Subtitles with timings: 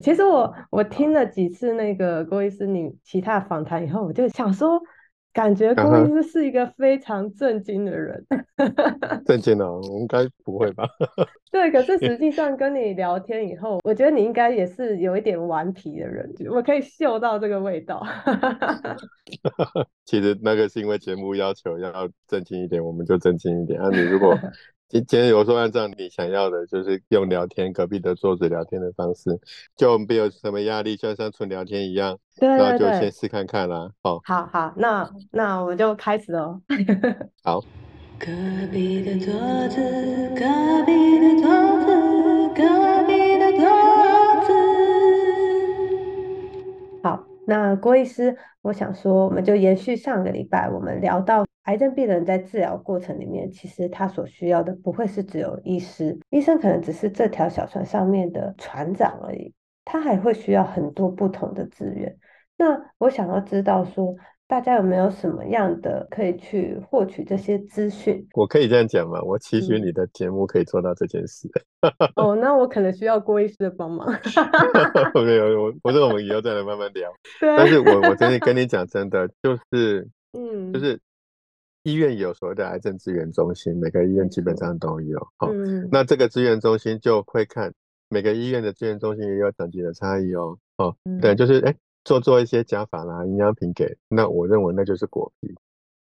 [0.00, 4.80] 其实我我听了几次那个郭医师你其他访谈以后，我就想说。
[5.32, 8.26] 感觉郭医师是一个非常震惊的人，
[9.24, 9.66] 震惊啊？
[10.00, 10.84] 应该不会吧？
[11.52, 18.04] 对，可是实际上跟你聊天以后，我觉得你应该也是有一点顽皮的人，我可以嗅到这个味道。
[20.04, 23.80] 其实那个是因为节目要求要正经一点，我们就正经一点。
[23.80, 24.36] 啊，你如果
[24.90, 29.30] 今今天有说按照你想要的，就是用聊天隔壁的桌子聊天的方式，
[29.76, 32.18] 就没有什么压力，就像纯聊天一样。
[32.36, 33.88] 对对那就先试看看啦。
[34.02, 36.60] 好，好，好，那那我就开始哦。
[37.44, 37.64] 好。
[38.18, 38.26] 隔
[38.70, 39.32] 壁的桌
[39.68, 39.80] 子，
[40.34, 40.44] 隔
[40.84, 41.48] 壁的桌
[41.86, 41.86] 子，
[42.54, 42.62] 隔
[43.06, 43.09] 壁
[47.50, 51.44] 那郭医师，我想说，我们就延续上个礼拜我们聊到。
[51.64, 59.52] 癌症病人在治疗过程里面，其实他所需要的不会是只有医师，医生可能只是这条小船上面的船长而已，
[59.84, 62.16] 他还会需要很多不同的资源。
[62.56, 64.14] 那我想要知道说，
[64.50, 68.26] 大家有没有什么样的可以去获取这些资讯？
[68.34, 69.22] 我可以这样讲吗？
[69.22, 71.48] 我期许你的节目可以做到这件事。
[72.16, 74.08] 哦，那我可能需要郭医师的帮忙。
[75.14, 77.08] 没有，我我说我们以后再来慢慢聊。
[77.40, 80.98] 但是我我真的跟你讲真的，就是嗯，就是。
[81.84, 85.18] 医院有所谓的癌症资源中心，每个医院基本上都有。
[85.38, 85.50] 好，
[85.90, 87.72] 那这个资源中心就会看
[88.10, 90.58] 每个医院的资源中心也有等级的差异哦。
[90.76, 95.54] 哦，对，就是哎，做做一些加法啦，营养品给，那我认为那就是果皮。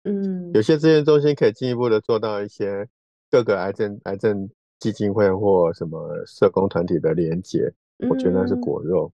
[0.03, 2.87] 嗯，有些资源中心可以进一步的做到一些
[3.31, 4.49] 各个癌症癌症
[4.79, 7.71] 基金会或什么社工团体的连接，
[8.09, 9.11] 我觉得那是果肉。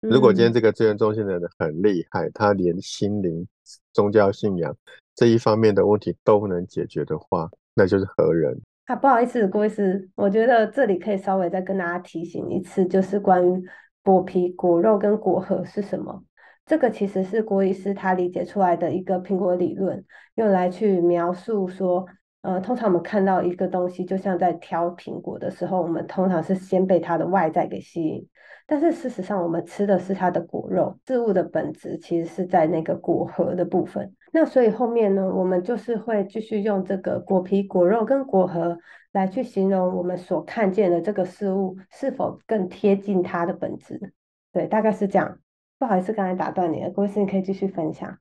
[0.00, 3.46] 如果今天这个资源中心的人很厉害，他连心灵、
[3.92, 4.76] 宗教信仰。
[5.14, 8.96] 这一方面的问题都能解决的话，那就是何人啊？
[8.96, 13.62] 不好意思，郭医师，我觉得这里可以稍微再跟大家提醒一次，就是关于
[14.02, 16.24] 果皮、果肉跟果核是什么。
[16.64, 20.04] 这个其实是郭医师他理解出来的一个苹果理论，
[20.36, 22.06] 用来去描述说，
[22.42, 28.28] 呃，通常我们看到一个东西，就像在挑苹果的时候，我们通常是先被它的外在给吸引。
[28.64, 34.14] 但是事实上，我们吃的是它的果肉，事物的本质其实是在那个果核的部分。
[34.32, 38.78] 那所以后面呢，我们就是会继续用这个果皮、果肉跟果核
[39.12, 44.12] 来去形容我们所看见的这个事物是否更贴近它的本质。
[44.52, 45.38] 对，大概是这样。
[45.78, 48.18] 不好意思，刚才打断你了，郭医师，你可以继续分享。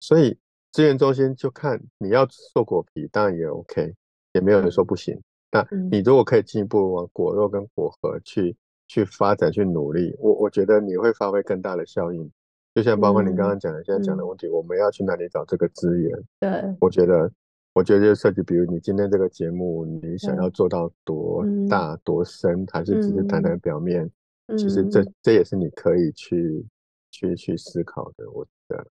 [0.00, 0.38] 所以
[0.72, 3.94] 资源中心就看你要做果皮，当然也 OK，
[4.32, 5.18] 也没有人说不行。
[5.50, 8.56] 那你如果可以进一步往果肉跟果核去。
[8.86, 12.30] 去发展，去努力，我我觉得你会发挥更大的效应。
[12.74, 16.22] 就像包括你刚刚讲的，现在讲的问题，我们要去哪里找这个资源？
[16.38, 17.32] 对，我觉得，
[17.74, 24.10] 我觉得就设计，比如你今天这个节目，你想要做到多大、多深，还是只是谈谈表面？
[24.56, 26.64] 其实这这也是你可以去
[27.10, 28.30] 去去思考的。
[28.30, 28.86] 我觉得。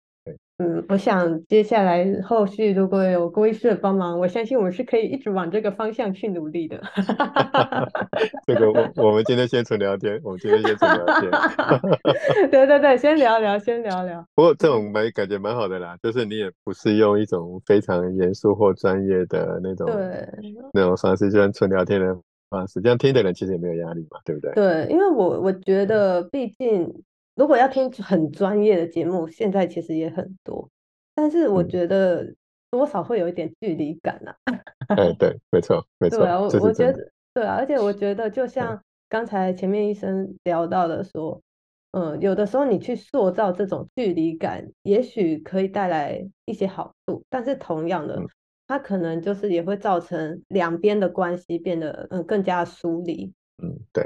[0.62, 6.78] 嗯，我想接下来后续如果有郭医师的帮忙，我相信我们是可以一直往这个方向去努力的。
[8.46, 11.30] 这个我我们今天先纯聊天，我们今天先纯聊天。
[12.52, 14.22] 对对对，先聊聊，先聊聊。
[14.34, 20.28] 不过这种蛮感觉蛮好的啦，就是你也不是用一种非常严肃或专业的那种对
[20.74, 22.14] 那种方式，就像纯聊天的
[22.50, 24.52] 方式，这样听的人其实也没有压力嘛，对不对？
[24.52, 27.02] 对，因为我我觉得毕竟。
[27.40, 30.68] 如果要听很专业的节目，现在其实也很多，
[31.14, 32.34] 但是我觉得
[32.70, 34.34] 多少会有一点距离感呐。
[34.88, 36.18] 哎，对，没 错，没错。
[36.18, 38.78] 对啊，我我觉得，对啊，而且我觉得，就像
[39.08, 41.40] 刚才前面医生聊到的说，
[41.92, 48.20] 嗯，有的时候你去塑造这种距离感，也许可以带来一些好处，但是同样的，
[48.66, 53.32] 它可能就是也会造成两边的关系变得嗯更加疏离。
[53.62, 54.04] 嗯，对。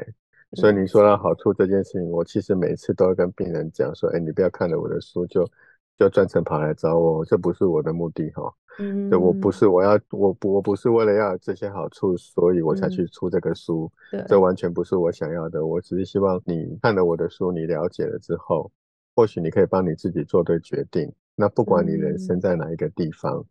[0.54, 5.48] 所以你说到好处这件事情，我其实每次都会跟病人讲说：“哎，你不要看了我的书就
[5.96, 8.52] 就专程跑来找我，这不是我的目的哈。
[8.78, 13.90] 嗯，就我不是我要我不我不是为了要这些好处，所以我才去出这个书。
[14.28, 15.64] 这完全不是我想要的。
[15.64, 18.70] 我只是希望你看了我的书，你了解了之后，
[19.14, 21.12] 或许你可以帮你自己做对决定。
[21.36, 23.44] 那不管你人生在哪一个地方，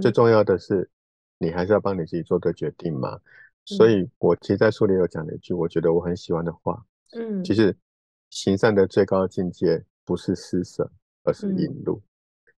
[0.00, 0.88] 最重要的是
[1.38, 3.18] 你还是要帮你自己做对决定嘛。”
[3.76, 6.82] 所以，我其实，在书里有讲了一句，我觉得我很喜欢的话，
[7.12, 7.76] 嗯，其实
[8.30, 10.90] 行善的最高境界不是施舍，
[11.22, 12.00] 而是引路。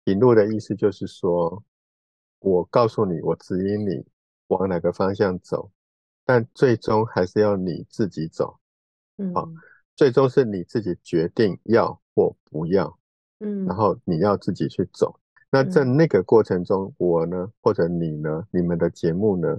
[0.05, 1.65] 引路的意思就是说，
[2.41, 4.05] 我告诉你，我指引你
[4.49, 5.71] 往哪个方向走，
[6.27, 8.59] 但最终还是要你自己走，
[9.17, 9.49] 嗯，好，
[9.97, 12.99] 最终是你自己决定要或不要，
[13.41, 15.19] 嗯，然后你要自己去走。
[15.51, 19.59] 那在那个过程中，我呢，或者你呢，你们的节目呢？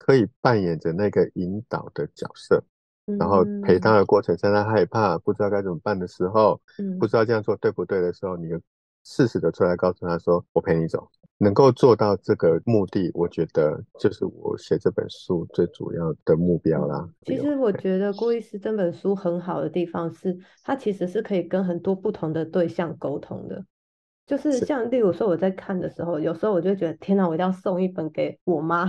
[0.00, 2.64] 可以扮演着那个引导的角色，
[3.04, 6.58] 然后陪他的过程，在他害怕、不知道该怎么办的时候，
[6.98, 8.48] 不知道这样做对不对的时候，你
[9.04, 11.06] 适时的出来告诉他说：“我陪你走。”
[11.42, 17.08] 能够做到这个目的，我觉得就是我写这本书最主要的目标啦。
[17.22, 23.64] 其实我觉得郭医师这本书很好的地方是，它其实是可以跟很多不同的对象沟通的。
[24.30, 28.86] 就是像例如说我在看的时候，有时候我就觉得天哪，我一定要送一本给我妈。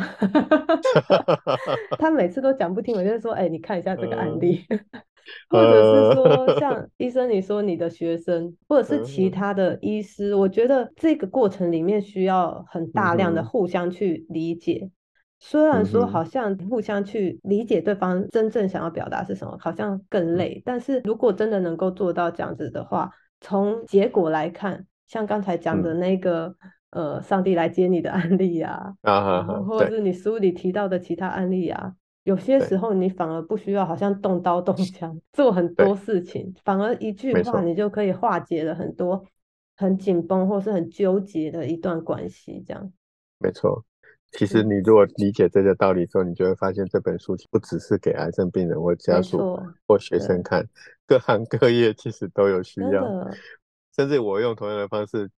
[1.98, 4.64] 她每次都讲不听，我就说哎，你看一下这个案例，
[5.50, 14.92] 或者是说像医生你说你的学生，或者是其他的医师，我觉得这个过程里面需要很大量的互相去理解。
[15.40, 23.10] 虽然说好像互相去理解对方真正想要表达是什么，好像更累，但是如果真的能够做到这样子的话，
[23.40, 24.86] 从结果来看。
[25.12, 26.56] 像刚才讲的那个，
[26.92, 31.94] 呃，上帝来接你的案例呀，啊，或者是你书里提到的其他案例啊，
[32.24, 39.22] 有些时候你反而不需要好像动刀动枪做很多事情，反而一句话你就可以化解了很多
[39.76, 42.90] 很紧绷或是很纠结的一段关系，这样。
[43.40, 43.84] 没错，
[44.32, 50.66] 其实你如果理解这个道理之后，你就会发现这本书不只是给癌症病人或家属或学生看，
[51.06, 53.30] 各行各业其实都有需要。
[53.96, 55.30] 甚至我用同样的方式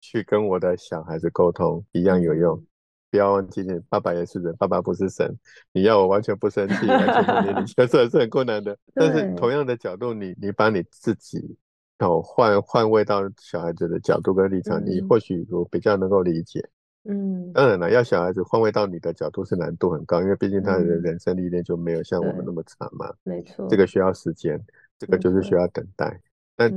[0.00, 2.62] 去跟我的小孩子沟通，一样有用。
[3.10, 5.30] 不要忘记，爸爸也是人，爸爸不是神。
[5.72, 8.74] 你要我完全不生气，完全不理你， 确实是很困难的。
[8.94, 11.56] 但是同样的角度，你你把你自己
[11.98, 16.66] 哦换换位到小孩子的角度跟立场，你或许我比较能够理解。
[17.04, 23.12] 嗯，当然了，要小孩子换位到你的角度是难度很高，因为毕竟他的人生历练就没有像我们那么长嘛。
[23.24, 24.58] 没错，这个需要时间，
[24.98, 26.18] 这个就是需要等待。
[26.54, 26.70] 但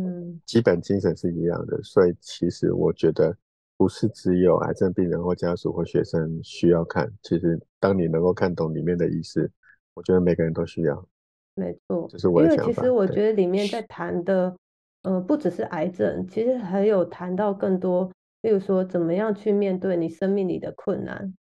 [0.46, 3.36] 基本精神是一样的，所以其实我觉得
[3.78, 7.12] 不是只有癌症病人或家属或学生需要看。
[7.22, 9.52] 其实当你能够看懂里面的意思，
[9.94, 11.08] 我觉得每个人都需要。
[11.56, 12.64] 没错，这是我的想法。
[12.64, 14.56] 因为其实我觉得里面在谈的，
[15.04, 18.12] 呃，不只是癌症，其实还有谈到更多，
[18.42, 21.34] 例如说怎么样去面对你生命里的困难，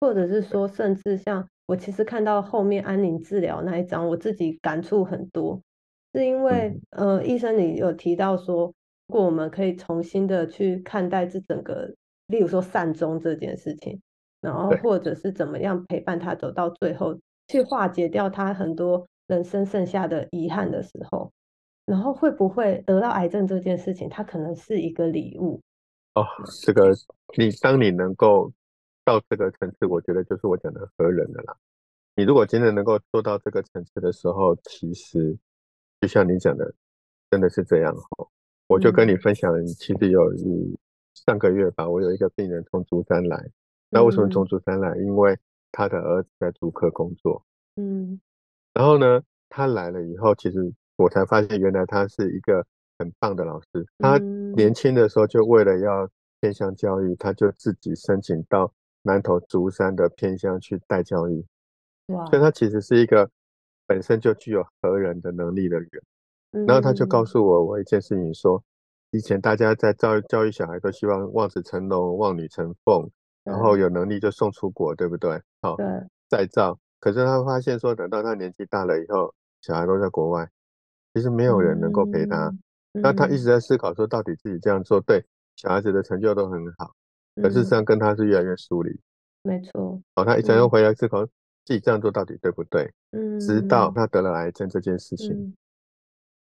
[0.00, 5.60] 或者是说，甚至像我其实看到后面安宁治疗那一章，我自己感触很多。
[6.16, 8.72] 是因为，呃，医生你有提到说，
[9.08, 11.94] 如果我们可以重新的去看待这整个，
[12.28, 14.00] 例如说善终这件事情，
[14.40, 17.14] 然后或者是怎么样陪伴他走到最后，
[17.48, 21.30] 去化解掉他很多人生剩下的遗憾的时候，
[21.84, 25.60] 然后会不会得到癌症这件事情，它可能是一个礼物？
[26.14, 26.24] 哦，
[26.62, 26.94] 这个
[27.36, 28.50] 你当你能够
[29.04, 31.54] 到这个层次，我觉得就是我讲的和人的啦。
[32.14, 35.36] 你如果真的能够做到这个层次的时候，其实。
[36.06, 36.72] 就像你讲的，
[37.32, 38.28] 真的是这样哦。
[38.68, 40.20] 我就跟你分享，其实有
[41.26, 43.44] 上个月吧，我有一个病人从竹山来。
[43.90, 44.96] 那为什么从竹山来？
[44.98, 45.36] 因为
[45.72, 47.44] 他的儿子在竹科工作。
[47.74, 48.20] 嗯。
[48.72, 52.64] 然后呢，他来了以后，其实我才发现，原来他是一个
[53.00, 53.84] 很棒的老师。
[53.98, 54.16] 他
[54.54, 56.08] 年轻的时候就为了要
[56.40, 58.72] 偏向教育，他就自己申请到
[59.02, 61.44] 南投竹山的偏乡去带教育。
[62.14, 62.24] 哇！
[62.26, 63.28] 所以他其实是一个。
[63.86, 65.90] 本身就具有和人的能力的人，
[66.66, 68.62] 然后他就告诉我我一件事情，说
[69.10, 73.08] 以前大家在教教育小孩都希望望子成龙、望女成凤，
[73.44, 75.40] 然后有能力就送出国，对不对？
[75.62, 75.76] 好，
[76.28, 76.78] 再造。
[76.98, 80.48] 可是他发现说，等到他年纪大了以后，小孩都在国外，
[81.14, 82.52] 其实没有人能够陪他。
[82.92, 86.92] 那他一直在思考说，到底自己这样做对小孩子的成就都很好，
[87.40, 88.98] 可是这样跟他是越来越疏离。
[89.42, 90.00] 没错。
[90.14, 91.24] 哦，他一直又回来思考。
[91.66, 92.88] 自己这样做到底对不对？
[93.10, 95.54] 嗯，直到他得了癌症这件事情，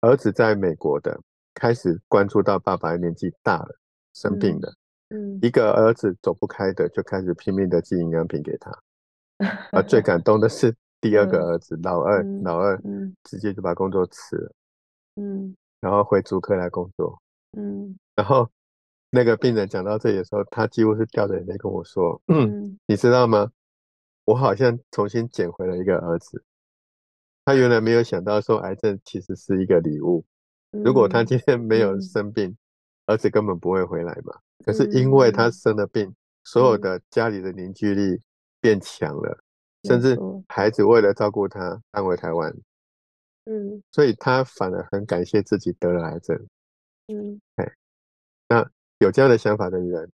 [0.02, 1.18] 儿子在美国的
[1.54, 3.78] 开始关注到爸爸年纪大了，
[4.12, 4.74] 生病了，
[5.08, 8.70] 嗯，一个儿子走不开的，就开始拼命的寄营养品给他。
[9.72, 12.78] 啊，最感动的是第二个儿子，老二，老二，
[13.24, 14.52] 直接就把工作辞了，
[15.16, 17.18] 嗯，然后回主科来工作，
[17.56, 18.46] 嗯，然后
[19.10, 23.50] 那个病人讲到这里的时候，他几乎是掉着眼泪跟我说，嗯，你知道吗？
[24.26, 26.44] 我好像重新捡回了一个儿子，
[27.44, 30.24] 他原来没有想到说癌症其实是一个礼物。
[30.72, 32.56] 如果他今天没有生病，
[33.06, 34.36] 儿子根本不会回来嘛。
[34.64, 38.20] 可是因为他生了病，所有的家里的凝聚力
[38.60, 39.38] 变强了，
[39.84, 40.18] 甚至
[40.48, 42.52] 孩子为了照顾他搬回台湾，
[43.44, 46.36] 嗯，所以他反而很感谢自己得了癌症。
[47.06, 47.72] 嗯，哎，
[48.48, 48.68] 那
[48.98, 50.10] 有这样的想法的人，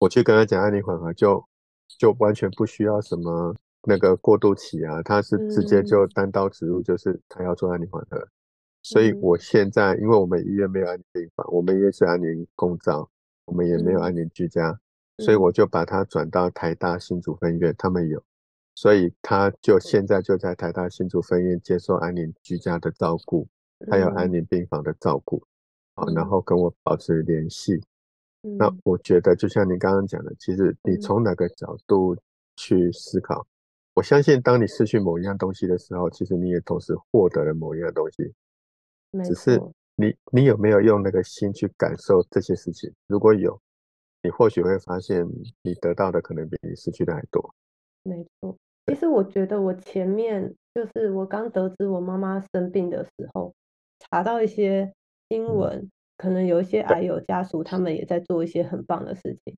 [0.00, 1.48] 我去跟他讲安宁缓和就。
[1.98, 3.54] 就完全不需要什么
[3.84, 8.28] 那个过渡期啊，他是直接就单刀直入，就是他要做安宁缓和。
[8.82, 13.08] 所以我现在，因为我们医院没有安宁病房，我们医院是安宁共照，
[13.44, 14.78] 我们也没有安宁居家，
[15.18, 18.22] 所以我就把他转到台大新竹分院，他们有。
[18.74, 23.46] 所以他就现在就在台大新竹分院接受安宁居家的照顾，
[23.90, 25.42] 还有安宁病房的照顾，
[25.94, 27.82] 啊，然后跟我保持联系。
[28.42, 32.16] 那我觉得就像你刚刚讲的，其实你从哪个角度
[32.56, 33.46] 去思考，
[33.94, 38.32] 我相信当你失去某一样东西的时候，其实你也同时获得了某一样东西。
[39.24, 39.60] 只是
[39.96, 42.90] 你你有没有用那个心去感受这些事情？
[43.06, 43.60] 如果有，
[44.22, 45.26] 你或许会发现
[45.62, 47.54] 你得到的可能比你失去的还多。
[48.04, 48.56] 没错，
[48.86, 53.52] 其实我觉得我前面就是我刚得知我妈妈生病的时候，
[53.98, 54.90] 查到一些
[55.28, 55.90] 新闻，
[56.20, 59.56] 可能有一些癌友家属他们也在做一些很棒的事情。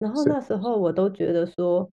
[0.00, 1.88] 然后那时候我都觉得说，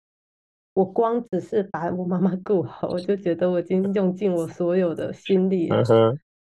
[0.75, 5.83] 我光只是把我妈妈 顾好，我就觉得我已经用尽我所有的心力了。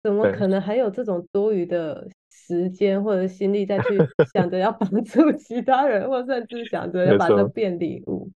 [0.02, 3.98] 怎么可能还有这种多余的时间或者心力再去
[4.32, 8.30] 想着要帮 助其他人，或甚至想着要把这变礼物？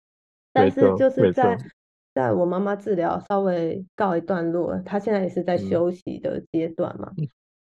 [0.52, 1.56] 但是就是在
[2.16, 7.12] 在我妈妈治疗稍微告一段落，她现在也是在休息的阶段嘛，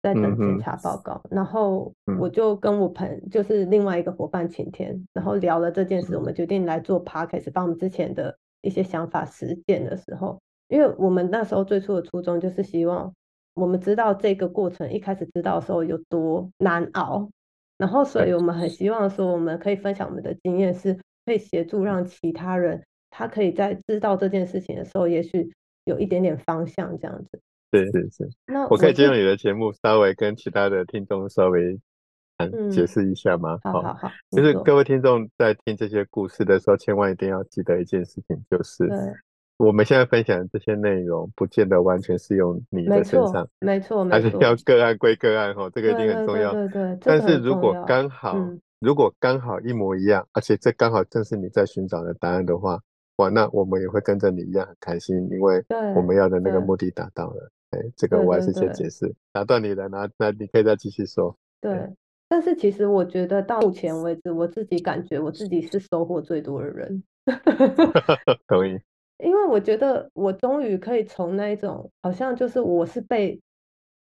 [0.01, 1.22] 在等检查报告。
[1.29, 13.13] 然后我就跟我朋就是另外一个伙伴晴天，然后聊了这件事，我们决定来做 podcast，把我们之前的一些想法实践的时候，因为我们那时候最初的初衷就是希望。
[13.56, 17.29] 我们知道这个过程一开始知道的时候有多难熬，
[17.77, 25.51] 然后所以我们很希望说我们可以分享我们的经验，是可以协助让其他人，他可以在知道这件事情的时候，也许
[25.84, 27.41] 有一点点方向这样子。
[27.71, 31.79] 对对对，那我可以借用你的节目稍微跟其他的听众稍微
[32.71, 33.59] 解释一下吗？
[33.63, 38.89] 好好好，就是各位听众在听这些故事的时候，千万一定要记得一件事情，就是。
[39.59, 46.53] 我们现在分享的这些内容，不见得完全适用你的身上，没错，还是要个案归个案哈，这个一定很重要。
[46.53, 46.97] 对对。
[47.01, 48.38] 但是如果刚好，
[48.79, 52.79] 如果刚好一模一样，而且这刚好正是你在寻找的答案的话，
[53.17, 55.61] 哇，那我们也会跟着你一样很开心，因为
[55.93, 57.51] 我们要的那个目的达到了。
[57.71, 61.35] 哎，这个我还是先解释，打断你了，那那你可以再继续说。
[61.61, 61.88] 对，
[62.27, 67.03] 但是其实我觉得到目前为止，我自己感觉我自己是收获最多的人。
[68.47, 68.79] 同意。
[69.19, 73.38] 因为我觉得我终于可以从那一种好像就是我是被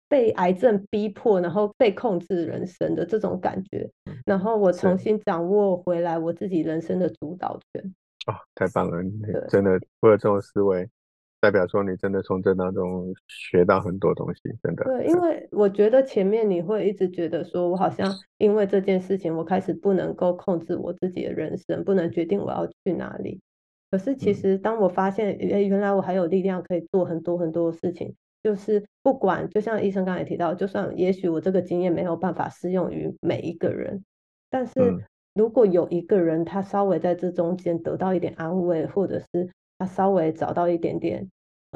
[0.07, 3.89] 被癌症逼迫，然后被控制人生的这种感觉，
[4.25, 7.95] 然后我重新掌握回来我自己人生的主导权。
[8.27, 9.01] 哦，太棒了！
[9.49, 10.87] 真的，或者这种思维，
[11.47, 14.83] 代表说你真的从这当中学到很多东西，真的。
[14.83, 23.39] 对，因为我觉得前面你会一直觉得说我好像因为这件事情，我开始不能够控制我自己的人生，不能决定我要去哪里。
[23.89, 28.13] 可是，其实当我发现，哎，原来我还有力量可以做很多很多事情。
[28.43, 34.03] 就是不管，就像医生刚才提到，就算也许我这个经验没有办法适用于每一个人，
[34.49, 34.73] 但是
[35.33, 41.29] 如果有一个人他稍微在这中间得到一点安慰，或者是他稍微找到一点点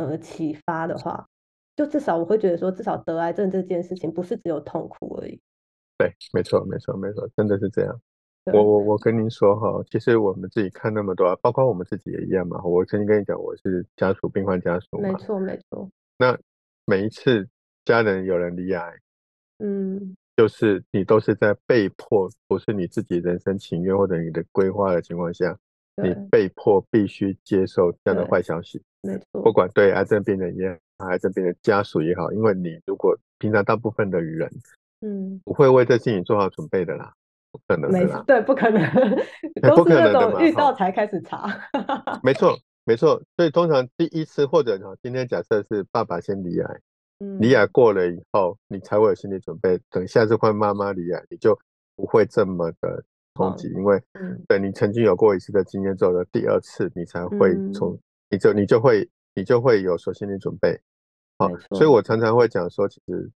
[0.08, 1.28] 呃启发的话，
[1.76, 5.40] 就至少我会觉得说，至少得癌症这件事情不是只有痛苦而已。
[5.98, 8.02] 对，没错，没错，没错，真的是这样。
[8.46, 12.60] 我我我跟您说哈，其实我们自己看那么多，包括我们自己也一样嘛。
[12.64, 15.10] 我曾经跟你讲，我是家属病患家属嘛。
[15.10, 15.88] 没错没错。
[16.18, 16.36] 那
[16.86, 17.48] 每一次
[17.86, 18.94] 家人有人离癌，
[19.60, 25.56] 嗯，就是你都是在被迫，不是你自己人生情愿或者你的规划的情况下，
[26.02, 28.82] 你被迫必须接受这样的坏消息。
[29.02, 29.42] 没错。
[29.42, 34.50] 不管对癌症病人也好，癌症病人家属也好，因为你如果平常大部分的人，
[35.02, 37.14] 嗯，不会为这事情做好准备的啦。
[37.52, 38.82] 不可能的，对，不可能，
[39.76, 41.50] 都是那种遇到才开始查。
[42.24, 43.22] 没错，没错。
[43.36, 46.80] 所以通常第一次或者哈，今天假设是爸爸先离癌，
[47.20, 49.78] 嗯离癌过了以后，你才会有心理准备。
[49.90, 51.60] 等下次换妈妈离癌，你就
[51.98, 53.04] 不会这么的
[53.36, 54.02] 冲击，因为
[54.48, 58.00] 等你曾经有过一次的经验之后的第二次，你才会从
[58.32, 60.80] 你就你就会你就会有所心理准备。
[61.38, 63.30] 好，所以我常常会讲说，其实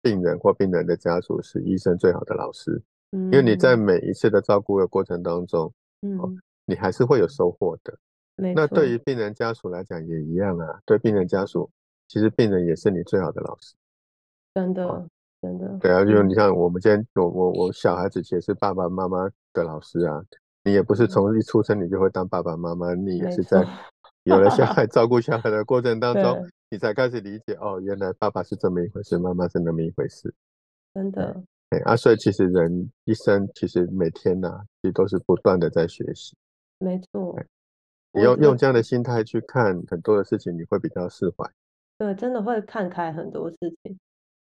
[0.00, 2.80] 病人或病人的家属是医生最好的老师。
[3.10, 6.18] 因为你在每一次的照顾的过程当中，嗯，
[6.66, 7.98] 你还是会有收获的。
[8.36, 10.78] 那对于病人家属来讲也一样啊。
[10.84, 11.70] 对病人家属，
[12.06, 13.74] 其实病人也是你最好的老师。
[14.54, 15.08] 真的，
[15.40, 15.78] 真的。
[15.80, 20.22] 对啊，就你像我们今天，我我我小孩子也是爸爸妈妈的老师啊。
[20.64, 23.66] 你也不是从一出生你就会当爸爸妈妈，你也是在
[24.24, 30.34] 有了小孩 照顾小孩的过程当中，你才开始理解哦，原来爸爸是这么一回事，妈妈是那么一回事。
[30.94, 31.42] 真的。
[31.70, 36.34] 哎啊，所以其实人一生其实每天呐，其实都是不断的在学习。
[36.78, 37.38] 没错，
[38.12, 41.50] 你用用这样的心态去看很多的事情，你会比较释怀。
[41.98, 43.98] 对，真的会看开很多事情。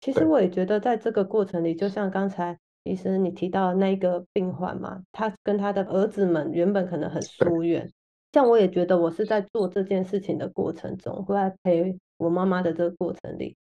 [0.00, 7.90] 其实我也觉得，在这个过程里，就像刚才医生你提到那个病患嘛，他跟他的儿子们原本可能很疏远，
[8.32, 13.56] 像我也觉得我是在做这件事情的过程中，会在陪我妈妈的这个过程里，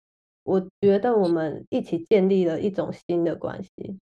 [0.43, 3.97] 我觉得我们一起建立了一种新的关系。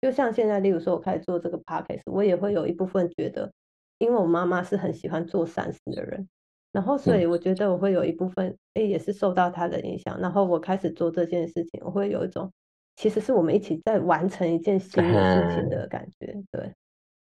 [0.00, 3.50] 就像现在，例如说我开始做这个 podcast，我也会有一部分觉得，
[3.98, 6.28] 因为我妈妈是很喜欢做善事的人，
[6.72, 12.52] 然后所以我觉得我会有一部分，哎，也是受到她的影响，然后我开始做这件事情，我会有一种，
[12.96, 16.70] 其实是我们一起在完成一件新的事情 的感觉，对。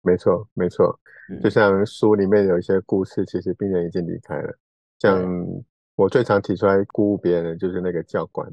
[0.04, 1.00] 没错，没错，
[1.42, 4.54] 就像书里面有一些故事，其实病人已经离开了。
[5.00, 5.48] 像
[5.96, 8.48] 我最常提出来鼓舞别人的，就是那个教官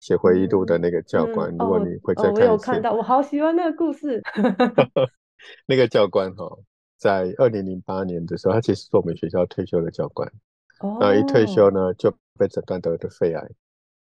[0.00, 1.50] 写回忆录的那个教官。
[1.50, 4.22] 如果你会再看我有看到，我好喜欢那个故事。
[5.68, 6.58] 那个教官哈，
[6.98, 10.26] 在二零零八年的时候，他其实是我们学校退休的教官。
[10.80, 10.96] 哦。
[11.00, 13.50] 然后一退休呢，就被诊断得的肺癌。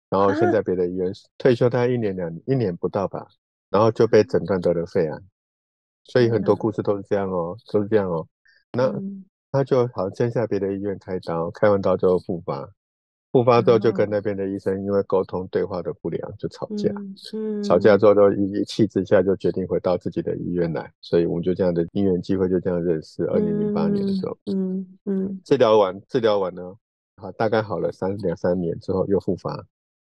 [0.10, 3.28] 然后现在别的医院退休大概一年两一年不到吧，
[3.70, 5.18] 然后就被诊断得了肺癌。
[6.12, 8.28] 所以很多故事都是这样哦，都是这样哦。
[8.74, 8.92] 那
[9.52, 12.68] 他就好像在别的医院开刀，开完刀之后复发，
[13.32, 16.92] 复发之后就跟那边的医生因为沟通对话的不良就吵架，
[17.64, 20.92] 吵架之后就一气之下就决定回到自己的医院来。
[21.00, 23.24] 所以我们就这样的因缘机会就这样认识。
[23.26, 26.76] 二零零八年的时候，嗯嗯，治疗完治疗完呢，
[27.18, 29.52] 好大概好了三两三年之后又复发，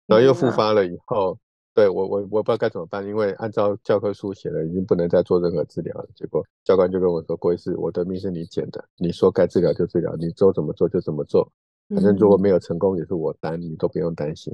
[0.07, 1.38] 然后又复发了以后。
[1.74, 6.08] 对我我我不知道该怎么办，因为按照教科书写的，已经不能再做任何治疗了。
[6.13, 11.51] 结果教官就跟我说：“郭医师，我的命是你捡的，你说该治疗就治疗，你做怎么做就怎么做，
[11.89, 14.53] 反正如果没有成功也是我担，你都不用担心。”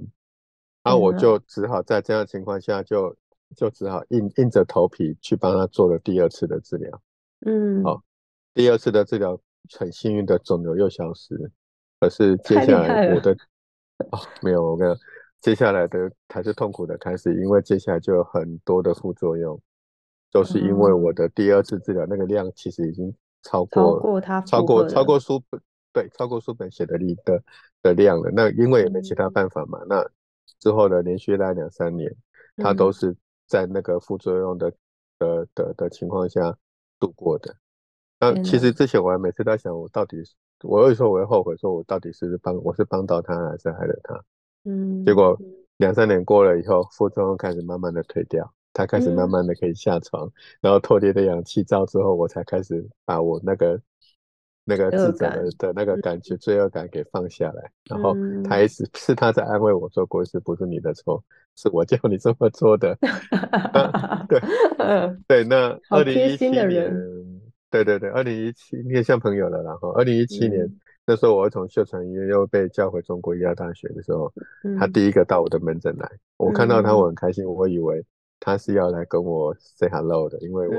[0.82, 3.14] 然后我就只好在这样情况下，就
[3.54, 7.02] 就只好硬硬着头皮去帮他做了第二次的治疗。
[7.46, 8.02] 嗯，好，
[8.54, 9.38] 第二次的治疗
[9.78, 11.36] 很幸运的肿瘤又消失，
[12.00, 13.34] 可是接下来我的
[14.12, 14.98] 哦没有我跟。
[15.42, 19.60] 接下来的才是痛苦的开始，因为接下来就有很多的副作用，
[20.32, 25.62] 都是因为我的第二次治疗那个量其实已经超过超过他超过超过书本
[25.94, 27.42] 对超过书本写的力的
[27.82, 28.30] 的量了。
[28.34, 29.80] 那因为也没其他办法嘛。
[29.88, 30.06] 那
[30.60, 32.14] 之后呢，连续来两三年，
[32.58, 33.16] 他都是
[33.48, 34.72] 在那个副作用的
[35.18, 36.54] 的的的情况下
[37.00, 37.56] 度过的。
[38.20, 40.18] 那其实之前我还每次在想，我到底
[40.64, 44.22] 我有时候我会后悔，说我到底是帮我是帮到他还是害了他。
[44.66, 45.38] 嗯，结果
[45.78, 53.80] 两三年过了以后，副作用开始慢慢的退掉，他开始慢慢的可以下床，然后脱离的氧气罩之后，我才开始把我那个
[54.66, 57.72] 那个自责的的那个感觉、罪恶感给放下来。
[57.86, 61.24] 然后他一直 是他在安慰我说：“国师不是你的错，
[61.56, 62.98] 是我叫你这么做的。
[64.28, 64.42] ”对，
[65.28, 66.70] 对，那二零一七年，
[67.72, 70.70] 对对对，二零一七你也像朋友了，然后二零一七年。
[71.10, 74.32] 那时候我从秀传医院又被叫回中国医药大学的时候，
[74.78, 78.06] 他第一个到我的门诊来，我看到他我很开心，我以为
[78.40, 80.76] 他是要来跟我 say hello 的，因为我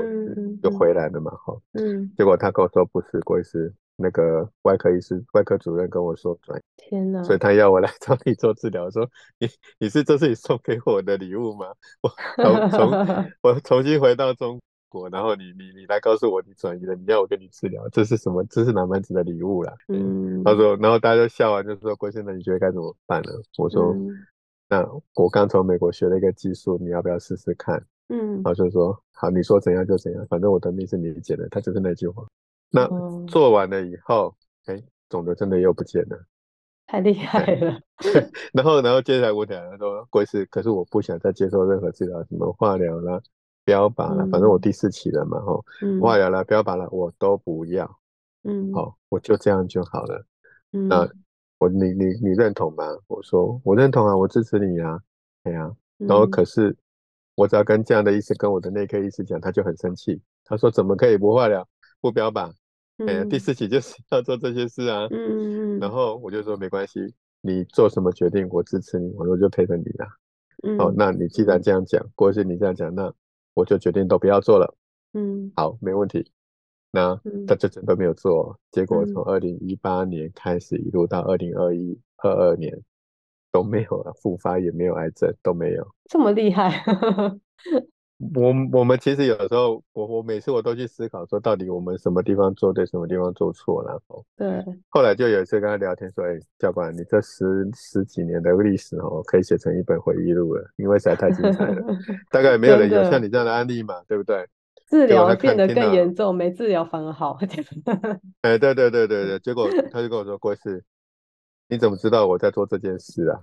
[0.63, 9.05] 又回来了嘛，哈，嗯，结果他跟我说不是，郭医师，那个外科医师、外科主任跟我说转，天哪，所以他要我来 找你做治疗，说
[9.37, 11.65] 你你是这是你送给我的礼物吗？
[12.01, 12.09] 我
[12.41, 12.91] 从从
[13.43, 14.61] 我重新回到中。
[14.91, 18.43] 过，然后你你你来告诉我你转移了，你要我跟你治疗，这是什么？
[18.49, 19.73] 这是哪门子的礼物啦？
[19.87, 23.31] 嗯，他说，然后大家就笑完，就说郭先生，你觉得该怎么办呢？
[23.57, 23.95] 我说，
[24.67, 27.81] 那我刚从美国学了一个技术，你要不要试试看？
[28.09, 32.25] 嗯，然后就说，好，你说怎样就怎样，反正我的命是你捡的，他就是那句话。
[32.69, 32.85] 那
[33.27, 36.17] 做完了以后，哎，肿瘤真的又不见了，
[36.87, 37.79] 太厉害了。
[38.53, 43.21] 然后，然后接下来我讲，他说，郭医师，可是我不想再接受任何治疗，什么化疗啦。
[43.63, 45.63] 标靶了，反正我第四期了嘛，吼，
[46.01, 47.99] 化疗了，标靶了，我都不要，
[48.43, 50.25] 嗯，好，我就这样就好了。
[50.73, 51.07] 嗯，那
[51.59, 52.83] 我你你你认同吗？
[53.07, 54.99] 我说我认同啊，我支持你啊，
[55.43, 55.71] 对啊。
[55.97, 56.75] 然后可是
[57.35, 61.67] 我只要跟这样的医生跟我的内科医师讲，他就很生气，他说怎么可以不化疗
[61.99, 62.51] 不标靶？
[63.05, 65.07] 哎呀，第四期就是要做这些事啊。
[65.11, 70.07] 嗯然后我就说没关系，你做什么决定我支持你，我说就陪着你啦。
[70.63, 73.13] 嗯，好，那你既然这样讲，或是你这样讲，那。
[73.53, 74.75] 我就决定都不要做了。
[75.13, 76.31] 嗯，好，没问题。
[76.91, 82.77] 那他就真的没有做，结果从二零一八年开始一路到二零二一二二年
[83.51, 86.69] 都没有了，复发也没有癌症都没有，这么厉害。
[88.35, 101.83] 我我们其实有时候，我我每次我都去思考说，到底我们什么地方做对，什么地方做错，然后对，后来就有一次跟他聊天说，哎，教官，你这十十几年的历史哦，可以写成一本回忆录了，因为实在太精彩了。
[102.29, 104.47] 大概没有人有像你这样的案例嘛，对不对？
[104.87, 107.39] 治疗变得更严重，没治疗反而好。
[108.41, 110.83] 哎，对对对对对，结果 他就跟我说，郭师，
[111.69, 113.39] 你怎么知道我在做这件事啊？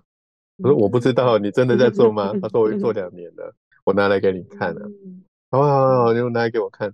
[0.59, 2.33] 我说我不知道，你真的在做吗？
[2.43, 3.55] 他说我做两年了。
[3.89, 4.87] 我拿来给你看了，
[5.51, 6.93] 好好好，你拿来给我看。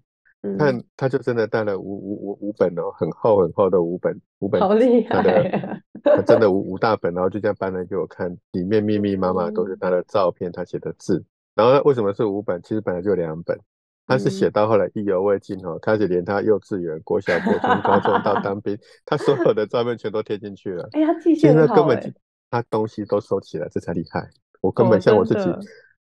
[0.59, 11.25] 看他就真的带了五五五五本哦，很厚很厚的五本五本，好厉害，他真的五 五大本，然后就这样搬来给我看，里面密密麻麻都是他的照片，他写的字。
[11.57, 12.63] 然后为什么是五本？
[12.63, 13.59] 其实本来就两本，
[14.07, 20.89] 他是写到后来意犹未尽哦，开始连他幼稚园、国小、国中、高中到当兵，他所有的照片全都贴进去了。
[20.93, 22.15] 哎，他记性好根本
[22.51, 24.29] 他东西都收起来，这才厉害。
[24.61, 25.51] 我根本像我自己，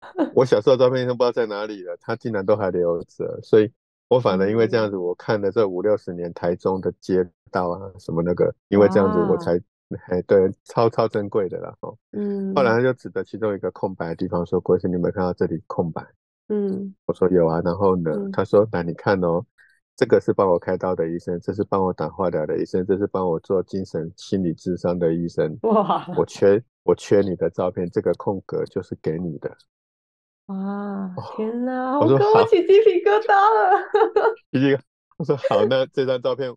[0.35, 3.71] 我小时候照片都不知道在哪里了，他竟然都还留着，所以。
[4.09, 9.59] 我反而因为这样子，我看了这五六十年台中的街道啊，什么那个，因为这样子我才，
[10.09, 12.55] 哎，对，超超珍贵的啦，哦，嗯。
[12.55, 16.07] 后来他就指着其中一个空白的地方说：“郭医生，你有没有看到这里空白？”
[16.53, 17.63] 嗯，我说有啊。
[17.65, 19.43] 然后呢，他说：“那你看哦，
[19.97, 25.59] 这个是帮我开刀的医生，这是帮我打化疗的医生，这是帮我做精神心理智商的医生。
[25.63, 29.51] 哇，我缺我缺你的照片，这个空格就是给你的。”
[30.53, 31.99] 哇，天哪！
[31.99, 34.35] 我说我起鸡皮疙瘩了。
[34.53, 34.79] 鸡皮，
[35.17, 36.55] 我说好，那这张照片，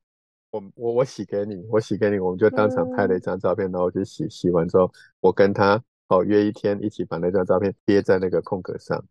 [0.52, 9.02] 我我我洗给你，我洗给你，我们就当场拍了一张照片，然后就洗洗完之后，我跟他哦约一天，一起把那张照片贴在那个空格上。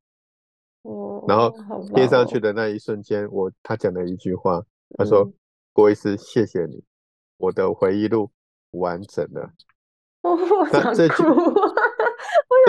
[0.82, 1.24] 哦。
[1.26, 1.50] 然后
[1.94, 4.62] 贴上去的那一瞬间，我他讲了一句话，
[4.98, 5.32] 他说
[5.72, 6.84] ：“郭医师，谢谢你，
[7.38, 8.30] 我的回忆录
[8.72, 9.50] 完整了。
[10.20, 11.24] ”我想哭。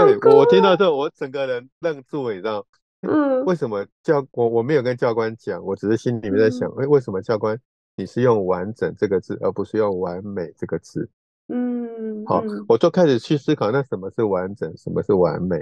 [0.05, 2.65] 对我听到之后，我整个人愣住，你知道？
[3.01, 7.59] 嗯，为什么教我我没有跟教官讲，我只是心里面在想，哎，为什么教官
[7.95, 11.07] 你是用完整这个字，而不是用完美这个字？
[11.47, 15.57] 嗯，好，我就开始去思考，那什么是完整，什么是完美？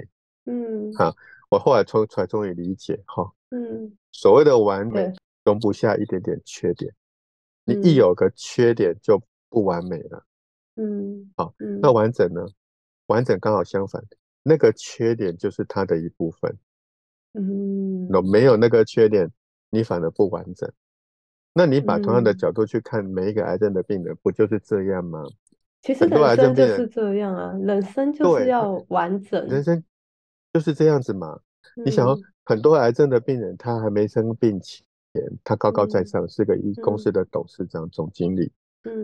[0.46, 1.14] 嗯，好，
[1.50, 5.12] 我后来从才终于理解，哈，嗯，所谓的完美
[5.44, 6.90] 容不下一点点缺点，
[7.64, 10.24] 你一有个缺点就不完美了。
[10.76, 12.46] 嗯，好，那完整呢？
[13.06, 14.02] 完整刚好相反。
[14.44, 16.56] 那个缺点就是它的一部分，
[17.32, 19.28] 嗯，那没有那个缺点，
[19.70, 20.70] 你反而不完整。
[21.54, 25.24] 那你把同样的角度去看每一个癌症的病人，不就是这样吗？
[25.80, 29.82] 其实人生就是这样啊，人生就是要完整，人生
[30.52, 31.40] 就是这样子嘛。
[31.76, 32.06] 你想，
[32.44, 34.84] 很多癌症的病人，他还没生病前，
[35.42, 38.52] 他高高在上，是个一公司的董事长、总经理、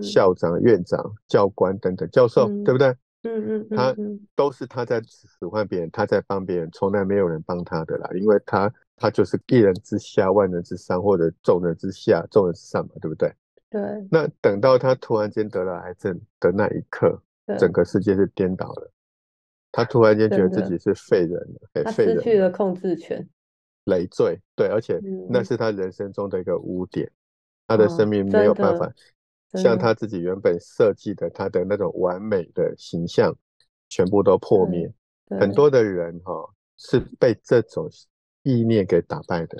[0.02, 2.94] 校长、院长、教官等等，教授，对不对？
[3.22, 3.94] 嗯嗯，他
[4.34, 13.30] 都是他在使唤别人，他在帮别人，从来没有人帮他的啦，因为他他就是一人之下，万人之上，或者众人之下，众人之上嘛，对不对？
[13.68, 13.80] 对。
[14.10, 17.20] 那等到他突然间得了癌症的那一刻，
[17.58, 18.90] 整个世界是颠倒了。
[19.70, 23.28] 他突然间觉得自己是废人了，他失去了控制权，
[23.84, 24.40] 累赘。
[24.56, 27.08] 对，而且那是他人生中的一个污点，
[27.68, 28.90] 他的生命没有办法。
[29.54, 33.34] 像他自己原本设计的他的那种完美的形象，
[33.88, 34.92] 全部都破灭。
[35.40, 36.32] 很多的人哈
[36.76, 37.88] 是被这种
[38.42, 39.58] 意念给打败的，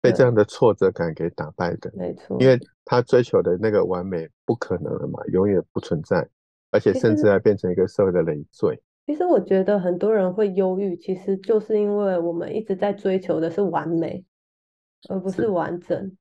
[0.00, 1.90] 被这样的挫折感给打败的。
[1.94, 6.28] 没错，因为他追求的那个完美不可能了嘛，永远不存在，
[6.70, 8.80] 而且甚至还变成一个社会的累赘。
[9.06, 14.24] 其实我觉得很多人会忧郁，其实就是因为我们一直在追求的是完美，
[15.08, 16.16] 而不是完整。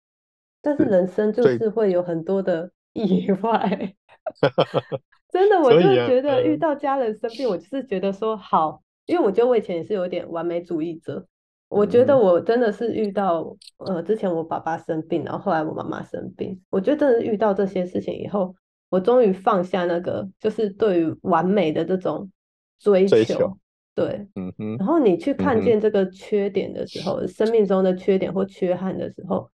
[0.61, 2.71] 但是人生就是会有很多的。
[2.93, 3.93] 意外，
[5.31, 11.25] 真的， 我就觉得遇到家人生病，我就是觉得说好，因为我觉得我以前也是有点完美主义者。
[11.69, 18.55] 我觉得我真的是遇到，呃，之前我爸爸生病，然后后来我妈妈生病，我觉得真的遇到这些事情以后，
[18.89, 22.29] 我终于放下那个就是对于完美的这种
[22.77, 23.57] 追求，
[23.95, 24.77] 对，嗯哼。
[24.77, 29.49] 然后你去看见这个缺点的时候，生命中的缺点或缺憾的时候。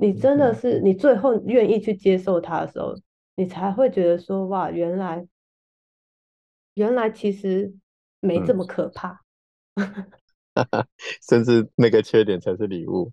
[0.00, 2.94] 你真的是，你最后愿意去接受它的时候，
[3.36, 5.26] 你才会觉得说，哇，原来，
[6.74, 7.74] 原来其实
[8.20, 8.64] 没这么。
[8.64, 9.20] 可怕，
[11.28, 13.12] 甚至那个缺点才是礼物，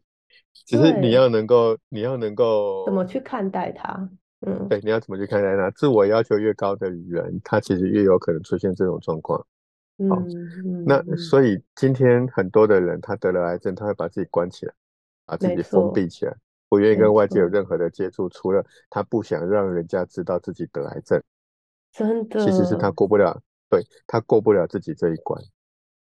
[0.66, 4.10] 只是你要能够，你要能够怎么去看待它，
[4.46, 5.70] 嗯，对，你要怎么去看待它？
[5.72, 9.46] 自我要求越高的人，他其实越有可能出现这种状况。
[9.98, 14.74] 嗯，那所以今天很多的人，他得了癌症，他会把自己关起来，
[15.26, 16.34] 把自己封闭起来。
[16.70, 21.22] 不愿意跟外界有任何的接触，除了他不想让人家知道自己得癌症，
[21.92, 25.42] 真的，其实是他过不了，对他过不了自己这一关。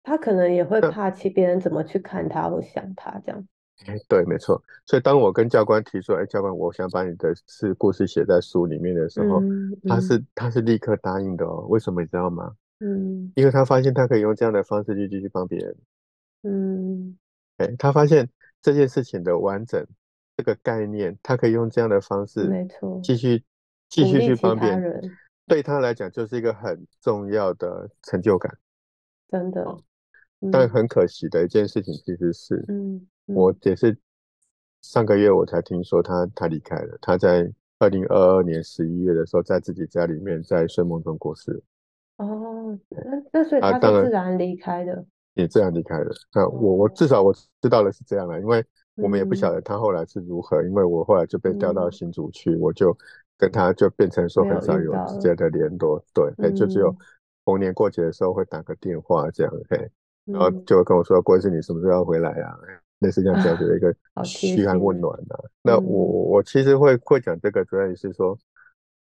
[0.02, 3.48] 他可能也会怕其别人怎么去看他或想他这样。
[3.86, 4.62] 哎，对，没错。
[4.86, 9.42] 所以当我跟教官提出，哎，教官，我想把你的事故事写在书里面的时候，
[9.88, 11.66] 他是他是立刻答应的哦。
[11.68, 12.54] 为什么你知道吗？
[12.80, 15.76] 嗯，因为他发现他可以用这样的方式去继续帮别人。
[16.42, 17.18] 嗯，
[17.56, 18.28] 哎，他发现
[18.62, 19.84] 这件事情的完整。
[20.36, 23.42] 这个概念，他可以用这样的方式，没错，继续
[23.88, 25.00] 继续去帮别人，
[25.46, 28.56] 对他来讲就是一个很重要的成就感，
[29.28, 29.64] 真的。
[30.52, 33.96] 但很可惜的一件事情，其实是，嗯，我也是
[34.82, 41.62] 上个月我才听说他他离开了，他在二零二二年十一月的时候，在自己家里面在睡梦中过世。
[42.18, 46.10] 哦，那那所以他是自然离开的，也自然离开的。
[46.34, 48.62] 那我我至少我知道的是这样的，因为
[48.96, 52.96] 我们也不晓得他后来是如何，因为我后来就被调到新竹去，我就
[53.36, 56.94] 跟他就变成说很少有直接的联络，对，哎，就只有
[57.44, 59.90] 逢年过节的时候会打个电话这样，嘿，
[60.24, 62.56] 然后就会跟我说郭医生你什么时候要回来啊？
[63.00, 65.50] 类似这样子的一个嘘寒问暖的。
[65.60, 68.38] 那我我其实会会讲这个，主要也是说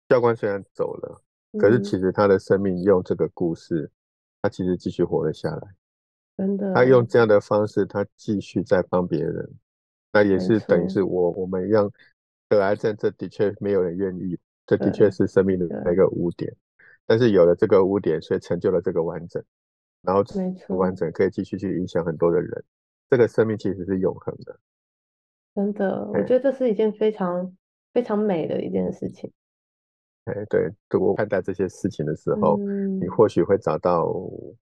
[0.08, 1.20] 教官虽然走了。
[1.58, 3.90] 可是其实他的生命用这个故事，
[4.40, 5.62] 他其实继续活了下来。
[6.38, 9.50] 真的，他用这样的方式，他继续在帮别人。
[10.12, 11.90] 那也是等于是我我们一样
[12.48, 16.52] 得癌症，这的确没有人愿意，这的确是生命的那个污点。
[17.06, 19.42] 但是有了这个污点，所以成就了这个完整，
[20.02, 20.22] 然后
[20.76, 22.64] 完整可以继续去影响很多的人。
[23.08, 24.58] 这个生命其实是永恒的。
[25.54, 27.56] 真的，我觉得这是一件非常
[27.92, 29.32] 非常美的一件事情。
[30.26, 32.56] 哎，对，我看待这些事情的时候，
[33.00, 34.12] 你或许会找到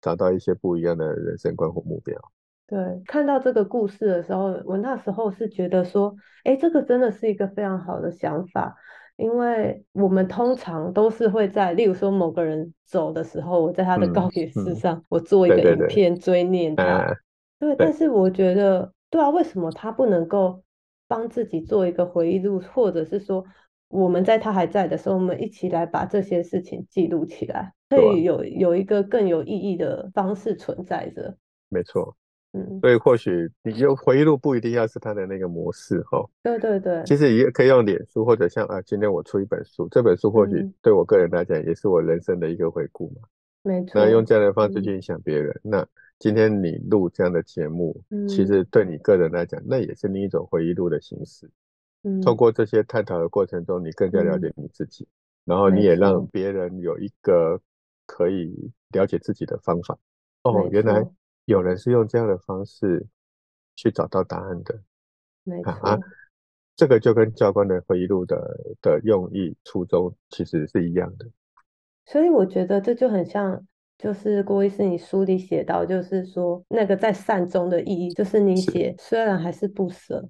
[0.01, 2.19] 找到一些不一样的人生观或目标。
[2.68, 8.76] 对，看到这个故事的时候，我那时候是觉得说，哎，这个真的是一个非常好的想法，
[9.16, 17.16] 因为我们通常都是会在，例如说某个人走的时候，我在他的告别式上，我做一个影片追念他。
[17.59, 20.62] 对，但是我觉得，对啊，为什么他不能够
[21.07, 23.44] 帮自己做一个回忆录，或者是说？
[23.90, 31.35] 我们在他还在的时候，我们一起来把这些事情记录起来，可以有有一个更有意义的方式存在着。
[31.70, 32.14] 没错，
[32.53, 36.25] 嗯，所以或许你就回忆录不一定要是他的那个模式哈。
[36.43, 43.29] 对对对，其实也可以用脸书或者像啊，今天我出一本书，这本书或许对我个人来讲也是我人生的一个回顾嘛。
[43.63, 45.87] 没错，那用这样的方式去影响别人，那
[46.19, 51.51] 今天你录这样的节目，其实对你个人来讲，那也是另一种回忆录的形式。
[52.05, 55.07] 嗯，通过这些探讨的过程中，你更加了解你自己，
[55.45, 57.61] 然后你也让别人有一个
[58.07, 59.99] 可以了解自己的方法。
[60.45, 61.05] 哦，原来
[61.49, 63.07] 有人是用这样的方式
[63.75, 64.79] 去找到答案的。
[65.45, 65.99] 没错，
[66.77, 68.37] 这个就跟教官的回忆录的
[68.81, 71.27] 的用意初衷其实是一样的。
[72.05, 80.29] 所以我觉得这就很像，就是郭医师你书里写到，就是说那个在善终的意义，就是你写虽然还是不舍。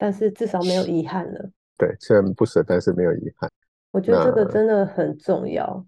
[0.00, 1.50] 但是至少没有遗憾了。
[1.76, 3.50] 对，虽然不舍，但是没有遗憾。
[3.90, 5.84] 我觉得这个真的很重要。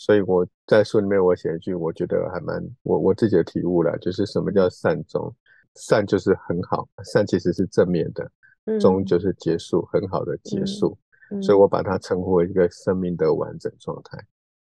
[0.00, 5.30] 所以我在书里面我写一句，我觉得还蛮我我自己的体悟了，就是什么叫善终？
[5.74, 8.32] 善就是很好，善其实是正面的，
[8.80, 10.96] 终就是结束，很好的结束。
[11.42, 14.18] 所以我把它称呼为一个生命的完整状态。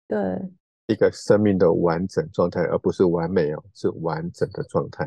[0.08, 0.16] 对，
[0.86, 5.06] 一个生命的完整状态，而不是完美哦，是完整的状态。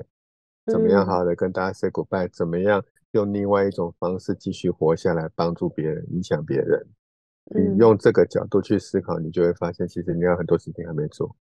[0.68, 2.30] 怎么样好好的跟大家 say goodbye？
[2.32, 2.86] 怎么样？
[3.14, 6.86] 用另外一种方式继续活下来，帮助别人，影响别人。
[7.50, 11.36] 你用这个角度去思考，你就会发现，其实你有很多事情还没做，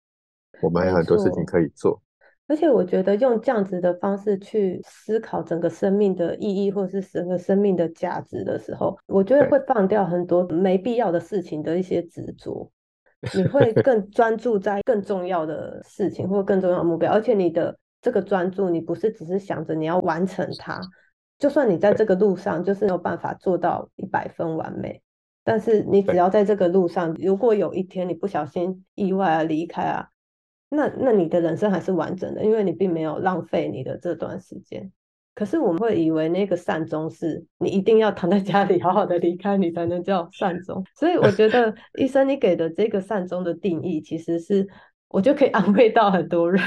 [0.61, 2.01] 我们还有很多事情可以做。
[2.49, 12.71] 而且我觉得用这样子的方式去思考整个生命的意义，或者是整个生命的价值的时候，我觉得会放掉很多没必要的事情的一些执着，
[13.35, 17.11] 你会更专注在更重要的事情或更重要的目标。
[17.11, 20.79] 而且你的这个专注，你不是只是想着你要完成它。
[21.37, 25.01] 就算你在这个路上就是没有办法做到一百分完美，
[25.47, 30.09] 但是你只要在这个路上，如果有一天你不小心意外啊离开啊，
[30.69, 34.91] 那那你的人生还是完整的，因为你并没有浪费你的这段时间。
[35.33, 40.83] 可是我们会以为那个善终是你一定要躺在家里好好的离开，你才能叫善终。
[40.93, 44.67] 所以我觉得 医生你给的这个善终的定义其实是。
[45.09, 46.61] 我就可以 安慰到很多人。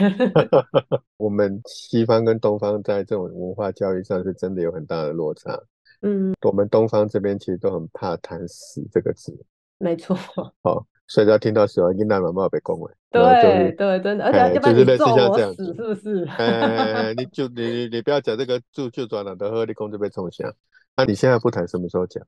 [1.18, 5.60] 我们西方跟东方在这种文化教育上是真的有很大的落差。
[6.02, 9.32] 嗯，我们东方这边其实都很怕谈死这个字。
[9.78, 10.16] 没错。
[10.62, 12.92] 好， 所以要听到死亡，应该慢慢被恭维。
[13.10, 16.24] 对对，真的，而且要不然你揍我死是不是？
[16.38, 20.52] 哎，你就你你你不要讲这个就就转了的鹤立功就被冲下。
[20.96, 22.24] 那你现在不谈，什么时候讲？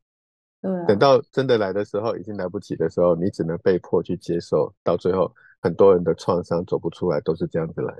[0.61, 0.70] 对。
[0.87, 5.32] 等到真的来的时候，已经来不及的时候，你只能被迫去接受，到最后。
[5.64, 7.94] 很多人的创伤走不出来，都是这样子来，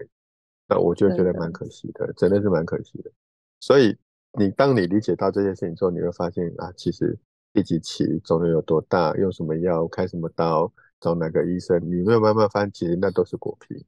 [0.69, 3.11] 那我就觉得蛮可惜的，真的是蛮可惜的。
[3.61, 3.97] 所以
[4.39, 7.19] 你当你理解到这件事情之后，你会发现啊，其实
[7.53, 13.85] 第几期肿瘤有多大，用什么药，开什么刀，找哪个医生，你没有慢慢发现，其实那都是果皮。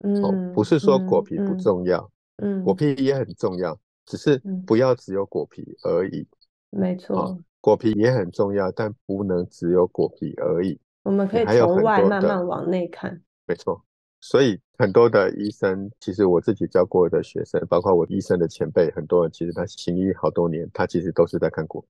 [0.00, 6.26] 嗯，不是说果皮不重要，嗯，果皮也很重要，只是不要只有果皮而已。
[6.70, 10.78] 没错，果皮也很重要，但不能只有果皮而已。
[11.02, 13.82] 我们可以从外慢慢往内看，没错，
[14.20, 21.84] 所以很多的医生，其实我自己教过的学生，包括我医生的前辈，很多人其实他行医好多年，他其实都是在看国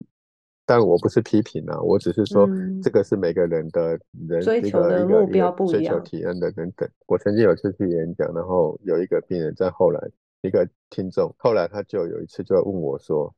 [0.66, 2.48] 但我不是批评啊，我只是说
[2.82, 6.88] 这个是每个人的人追求的目标不一样，追求体验的等等。
[7.06, 10.00] 我曾经有次去演讲，然后有一个病人在后来，
[10.40, 13.30] 一个听众，后来他就有一次就问我说：“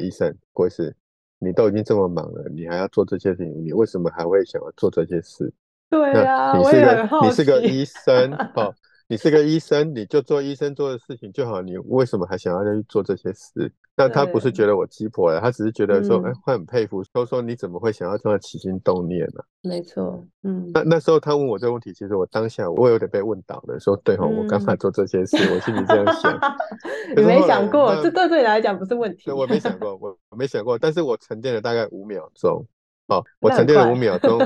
[0.00, 0.96] 医生，郭医师，
[1.38, 5.52] 你都已经这么忙了，你还要做这些事情，你为什么还会想要做这些事？”
[5.92, 8.74] 对啊，你是个你是个医生，哦，
[9.08, 13.70] 你是个医生，你就做医生做的事情就好，你为什么还想要再去做这些事？
[13.94, 19.44] 那他不是觉得我鸡婆了，他只是觉得说，哎，会很佩服，都说你怎么会想要这样起心动念呢？
[19.60, 20.70] 没错，嗯。
[20.72, 25.36] 那那时候他问我这个问题，其实我当下我有点被问倒了，说对哈，我干嘛做这些事？
[25.52, 26.40] 我心里这样想。
[27.14, 29.30] 你没想过，这对对你来讲不是问题。
[29.30, 32.66] 我没想过， 我我没想过，但是我沉淀了大概五秒钟。
[33.12, 34.38] 好，我沉淀了五秒钟，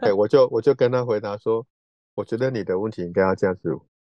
[0.00, 1.66] 对， 我就我就跟他回答说，
[2.14, 3.68] 我觉得你的问题应该要这样子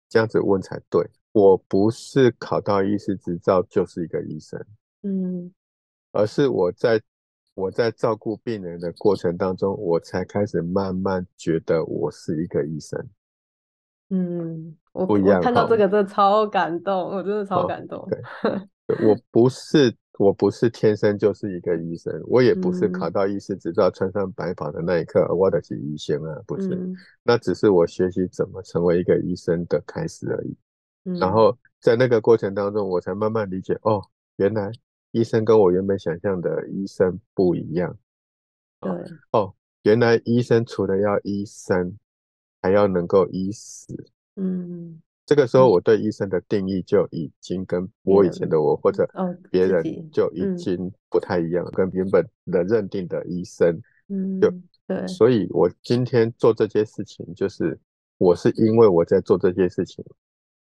[0.09, 1.09] 这样子问才对。
[1.31, 4.61] 我不是考到医师执照就是一个医生，
[5.05, 5.53] 嗯，
[6.11, 7.01] 而是我在
[7.55, 12.99] 我在照顾病人的过程当中，我才开始慢慢觉得我是一个医生。
[14.09, 18.05] 嗯，我不一样，看到这个真的超感动，我真的超感动。
[18.89, 19.95] 对，我不是。
[20.21, 26.79] 我不是天生就是一个医生，我也不是考到医师执照、穿上白袍的那一刻，我的是医生啊，不是，
[27.23, 30.55] 那只是我学习怎么成为一个医生的开始而已。
[31.19, 34.03] 然后在那个过程当中，我才慢慢理解，哦，
[34.37, 34.71] 原来
[35.13, 37.97] 医生跟我原本想象的医生不一样。
[38.79, 38.91] 对，
[39.31, 39.55] 哦，
[39.85, 41.97] 原来医生除了要医生，
[42.61, 43.97] 还要能够医死。
[44.37, 45.01] 嗯。
[45.31, 49.09] 这个时候，我对医生的定义就已经跟我以前的我或者
[49.49, 54.53] 别人就已经不太一样了，跟原本的认定的医生，嗯，就
[54.89, 57.79] 对，所以我今天做这些事情，就是
[58.19, 60.05] 我是因为我在做这些事情，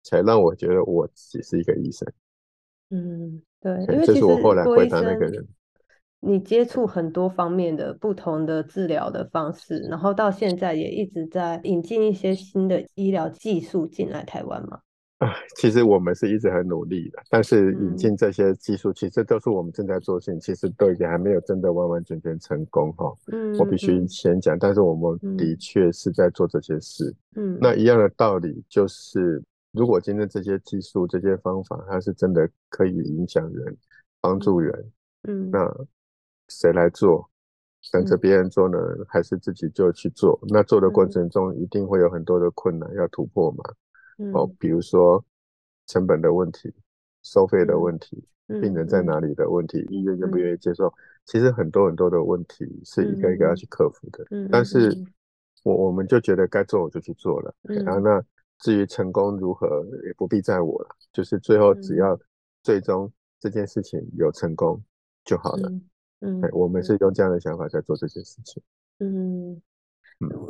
[0.03, 2.07] 才让我觉得我自己是一个医生。
[2.91, 5.43] 嗯，对，因为这是我后来回答那个人。
[6.23, 14.79] 你接触很多方面的不同的治疗的方式，然后到现在也一直在引进一些新的医疗技术进来台湾吗？
[15.17, 23.11] 啊， 其实我们是一直很努力的，但是引进这些技术，其实都是我们正在做事情，其实都已经还没有真的完完全全成功哈。
[23.31, 27.11] 嗯，我必须先讲，但是我们的确是在做这些事。
[27.35, 33.77] 嗯，那一样的道理就是，如果今天这些技术、这些方法，它是真的可以影响人、
[34.21, 34.91] 帮助人，
[35.27, 35.75] 嗯，那。
[36.59, 37.29] 谁来做？
[37.91, 40.39] 等着别人做呢，还是自己就去做？
[40.49, 43.63] 那做的过程中一定会有很多的困难要突破嘛？
[44.33, 45.23] 哦，比如说
[45.87, 46.71] 成本的问题、
[47.23, 50.93] 收费的问题、病人在哪里的问题、医院愿不愿意接受，
[51.25, 54.23] 其实很多很多的问题是一个一个要去克服的。
[54.51, 54.95] 但是
[55.63, 57.51] 我我们就觉得该做我就去做了。
[57.63, 58.23] 然后那
[58.59, 60.89] 至于成功如何，也不必在我了。
[61.11, 62.19] 就是最后只要
[62.61, 64.79] 最终这件事情有成功
[65.25, 65.71] 就好了。
[66.23, 68.61] 嗯，我们是用这样的想法在做这件事情。
[68.99, 69.59] 嗯，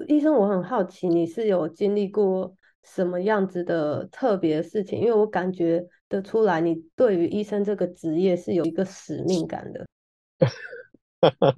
[0.09, 2.53] 医生，我很好奇，你是有经历过
[2.83, 4.99] 什么样子的特别事情？
[4.99, 9.87] 因为我感觉得出来，你对于医生这个职业是有一个使命感的。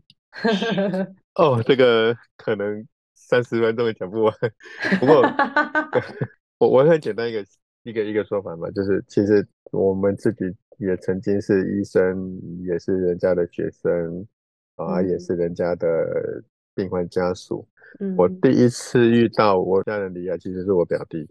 [1.34, 4.32] 哦，这个可能三十分钟也讲不完。
[5.00, 5.24] 不过，
[6.60, 7.44] 我我很简单一个
[7.82, 10.46] 一个一个说法嘛，就是其实我们自己。
[10.78, 14.28] 也曾经是医生，也是人家的学生，
[14.76, 17.68] 啊，也是人家的病患家属。
[18.18, 21.30] 我第一次遇到我家人离亚，其实是我表弟，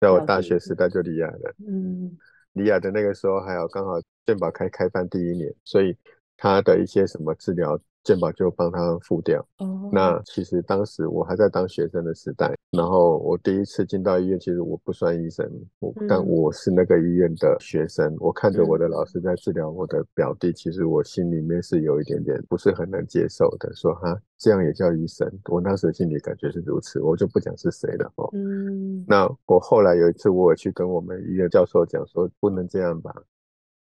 [0.00, 1.54] 在我大学时代就离亚了。
[1.66, 2.16] 嗯，
[2.54, 5.96] 离亚的那个时候还有刚好健保开开办第一年，所以
[6.36, 7.78] 他的一些什么治疗。
[8.06, 9.44] 健保就帮他付掉。
[9.58, 15.44] 哦，那其实当时我还在当学生的时代，然后我第一次进到医院，其实我不算医生，
[15.80, 18.16] 我但我是那个医院的学生。
[18.20, 25.28] 我看着我的老师在治疗我的表弟，其实我心里面是有一点点不是很能接受的，说哈这样也叫医生？
[25.50, 28.30] 我当时心里感觉是如此，我就不讲是谁了哦。
[28.34, 33.12] 嗯，那我后来有一次我去跟我们医院教授讲说，不能这样吧。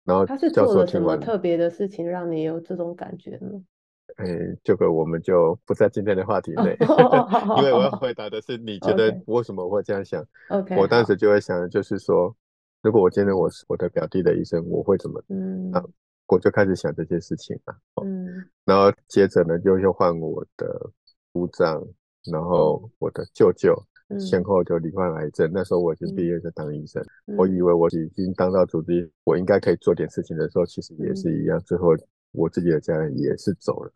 [0.04, 3.62] 然后他是做了什么特别的事情，让你有这种感觉呢？
[4.16, 4.26] 哎，
[4.64, 6.78] 这个我们就不在今天的话题内，
[7.58, 12.34] 因为我要 回答的是你觉得为什么会这样想？OK，我当时就会想，就是说，
[12.82, 15.22] 如果我今天我是我的表弟的医生，我会怎么？
[15.28, 15.84] 嗯，啊，
[16.28, 17.76] 我就开始想这件事情了。
[18.06, 18.26] 嗯，
[18.64, 20.90] 然后接着呢，就又换我的
[21.34, 21.86] 姑丈，
[22.32, 23.76] 然后我的舅舅，
[24.18, 25.52] 先后就罹患癌症。
[25.54, 27.04] 那时候我已经毕业就当医生，
[27.38, 31.90] 我以为我已经当到主治，我应该可以做点事情的时候，其实也是一样，最后。
[32.38, 33.92] 我自己的家人也是走了，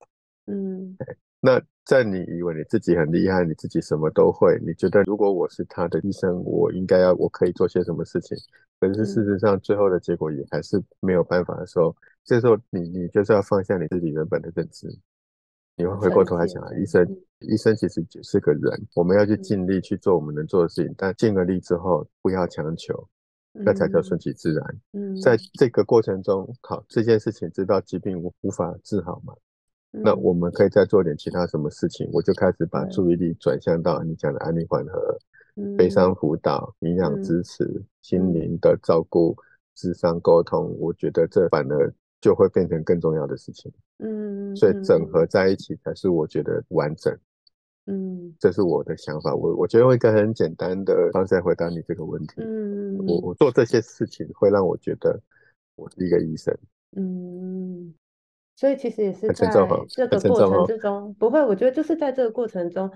[0.49, 0.97] 嗯，
[1.39, 8.37] 那在你以为你自己很厉害，你自己什么都会，你觉得如果我是他的医生，我应该要我可以做些什么事情？
[8.79, 14.87] 可是事实上最后的结果也还是没有办法的时候，这时候你你就是要放下你自己原本的认知，
[15.75, 17.05] 你会回过头来想，医生
[17.39, 23.07] 医生其实只是个人，我们要去尽力去做我们能做的事情，但尽了力之后不要强求，
[23.53, 24.79] 那才叫顺其自然。
[24.93, 29.33] 嗯，在这个过程中，好这件事情知道疾病无无法治好吗？
[29.91, 32.07] 那我们可以再做点其他什么事情？
[32.13, 35.17] 我就开始把注意力转向到你讲的安利缓和、
[35.75, 39.35] 悲伤辅导、营养支持、心灵的照顾、
[39.73, 40.77] 智商沟通。
[40.79, 43.71] 我觉得这反而就会变成更重要的事情。
[43.97, 47.11] 嗯，所以整合在一起才是我觉得完整。
[47.87, 49.33] 嗯，这是我的想法。
[49.33, 52.35] 我我觉得用一个很简单的方式来回答你这个问题。
[52.37, 55.19] 嗯，我我做这些事情会让我觉得
[55.75, 56.55] 我是一个医生。
[56.95, 57.91] 嗯。
[58.60, 59.47] 所以其实也是在
[59.88, 62.91] 这个过程之中，不会，我觉得就是在这个过程中，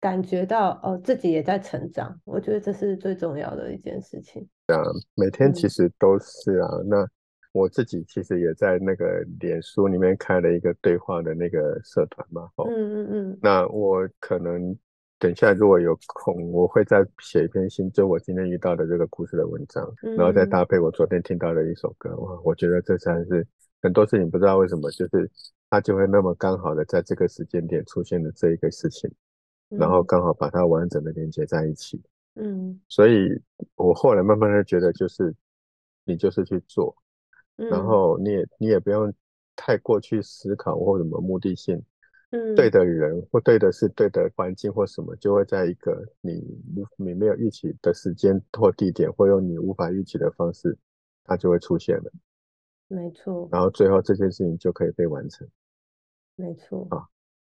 [0.00, 4.48] 感觉到哦自己也在成长，我觉得这是最重要的一件事情。
[4.68, 4.82] 对啊，
[5.16, 6.68] 每天其实都是啊。
[6.86, 7.04] 那
[7.50, 12.48] 我自己其实也在那个脸书里面开了一个对话的那个社团嘛。
[12.58, 13.38] 嗯嗯嗯。
[13.42, 14.72] 那我可能
[15.18, 22.16] 等下如果有空，我会再写一篇新，就我今天遇到的这个故事的文章，然后再搭配我昨天听到的一首歌。
[22.18, 23.44] 哇，我觉得这才是。
[23.82, 25.30] 很多事情不知道为什么，就是
[25.70, 29.10] 它就会那么刚好的在这个时间点出现了这一个事情，
[29.68, 32.02] 然后刚好把它完整的连接在一起。
[32.34, 33.28] 嗯，所以
[33.76, 35.34] 我后来慢慢的觉得，就是
[36.04, 36.94] 你就是去做，
[37.56, 39.12] 然后你也你也不用
[39.54, 41.82] 太过去思考或什么目的性。
[42.30, 46.42] 嗯，对的人或对的是对的环境或什么，就会在一个你
[46.96, 50.76] 你没有预期的时间或地点，或用你无法预期的方式，
[51.24, 52.12] 它就会出现了。
[52.88, 55.46] 没错，然后最后这件事情就可以被完成。
[56.36, 57.04] 没错啊，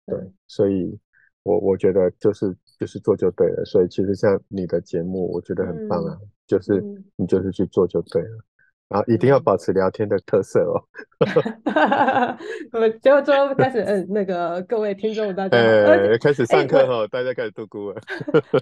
[0.05, 0.97] 对，所以
[1.43, 3.65] 我我觉得就是就是做就对了。
[3.65, 6.81] 所以其实像你的节目，我觉得很棒啊，就是
[7.15, 8.45] 你就是去做就对了，
[8.89, 10.81] 然后一定要保持聊天的特色哦。
[12.71, 18.01] 我们就最后开始，嗯，那个各位听众大家，呃，开始上课哈，大家开始度孤了。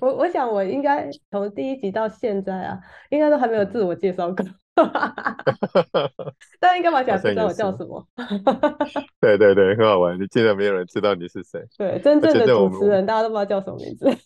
[0.02, 4.46] 我我想我应该从第一集到现在啊，应该都还没有自我介绍过。
[6.60, 8.06] 大家应该蛮想知道我叫什么。
[9.22, 10.20] 对对对，很好玩。
[10.20, 11.64] 你竟然没有人知道你是谁？
[11.78, 14.06] 对，真正的主持人，大家都不知道叫什么名字。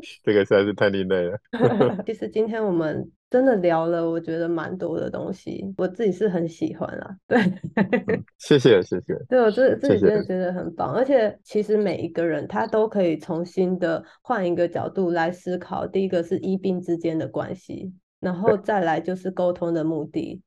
[0.22, 1.38] 这个实在是太另类了。
[2.06, 7.16] 其实今天我们真的聊了，我觉得蛮多的东西，我自己是很喜欢啦。
[7.26, 7.38] 对，
[8.38, 9.14] 谢谢谢谢。
[9.28, 15.86] 对我自自己真的觉得很棒，而且其实每一个人他都可以重新的换一个角度来思考。
[15.86, 17.92] 第一个是医病之间的关系。
[18.18, 20.40] 然后再来就是沟通的目的，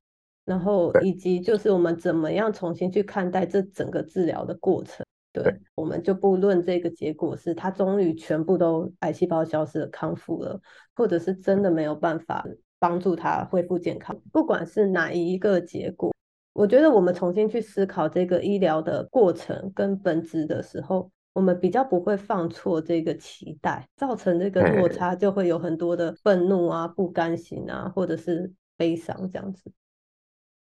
[0.44, 5.06] 然后以及就是我们怎么样重新去看待这整个治疗的过程。
[5.32, 10.60] 对，我们就不论这个结果是他终于全部都癌细胞消失了康复了，
[10.94, 12.44] 或者是真的没有办法
[12.78, 16.14] 帮助他恢复健康，不管是哪一个结果，
[16.52, 21.10] 我觉得我们重新去思考这个医疗的过程跟本质的时候。
[21.32, 29.70] 我们比较不会放错这个期待，造成这个落差，就会有很多的愤怒啊、不甘心啊，或者是悲伤这样子。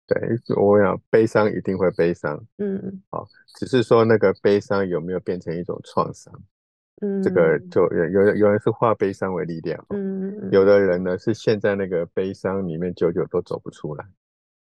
[0.09, 3.27] 对，我想悲伤一定会悲伤，嗯，好，
[3.59, 6.33] 只是说那个悲伤有没有变成一种创伤，
[7.01, 14.05] 嗯，这个就有有有人是化悲伤为力量，嗯，有的人呢是陷在那个悲伤里面，久久都走不出来。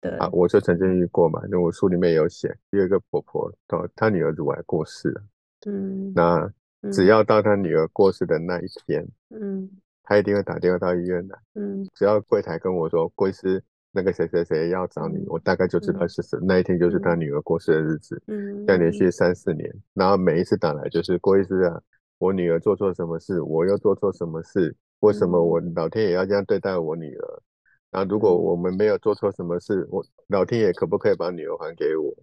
[0.01, 0.11] 对。
[0.17, 5.23] 啊，我就曾经遇过嘛，因为我书里面有写，有一个婆婆，她她女儿乳癌过世了。
[5.67, 6.53] 嗯，那
[6.91, 9.71] 只要到她女儿过世的那一天，嗯，
[10.03, 13.63] 她一定会打电话到医院来，嗯，只要柜台跟我说郭医师
[13.97, 16.39] 那个谁谁谁要找你，我大概就知道是谁。
[16.43, 21.81] 那一天就是他女儿过世的日子，嗯，要连续三四年，然后每一次打来就是郭医师啊，
[22.19, 27.43] 我女儿做错什么事，我又做错什么事，为什么我老天也要这样对待我女儿？
[27.91, 32.15] 然后如果我们没有做错什么事，我老天爷可不可以把女儿还给我？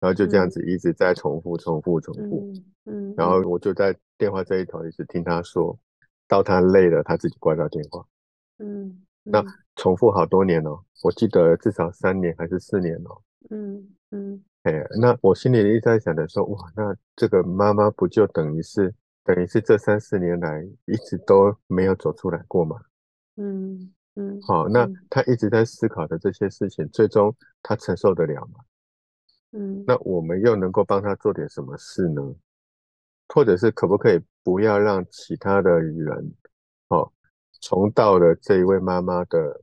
[0.00, 2.52] 然后就这样子一直在重复、重复、重复，
[2.84, 5.76] 嗯，然后我就在电话这一头一直听他说，
[6.28, 8.04] 到他累了，他自己挂掉电话，
[8.58, 9.00] 嗯，
[9.30, 9.44] 那
[9.76, 22.80] 重复好多年哦，我记得至少三年还是四年哦，嗯嗯，哎，那我心里一直在想的说，哇，那这个妈妈不就等于是等于是这三四年来一直都没有走出来过吗？
[23.36, 28.60] 嗯嗯，好，那他一直在思考的这些事情，最终他承受得了吗？
[29.52, 32.34] 嗯，那我们又能够帮他做点什么事呢？
[33.28, 36.47] 或者是可不可以不要让其他的人，哦，
[37.60, 39.60] 重到了这一位妈妈的